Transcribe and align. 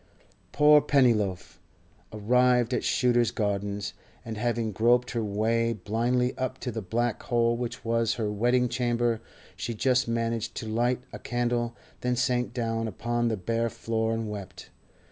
Poor 0.51 0.81
Pennyloaf! 0.81 1.59
Arrived 2.11 2.73
at 2.73 2.83
Shooter's 2.83 3.29
Gardens, 3.29 3.93
and 4.25 4.35
having 4.35 4.71
groped 4.71 5.11
her 5.11 5.23
way 5.23 5.73
blindly 5.73 6.35
up 6.39 6.57
to 6.61 6.71
the 6.71 6.81
black 6.81 7.21
hole 7.21 7.55
which 7.55 7.85
was 7.85 8.15
her 8.15 8.31
wedding 8.31 8.67
chamber, 8.67 9.21
she 9.55 9.75
just 9.75 10.07
managed 10.07 10.55
to 10.55 10.67
light 10.67 11.03
a 11.13 11.19
candle, 11.19 11.75
then 11.99 12.15
sank 12.15 12.51
down 12.51 12.87
upon 12.87 13.27
the 13.27 13.37
bare 13.37 13.69
floor 13.69 14.11
and 14.15 14.27
wept. 14.27 14.71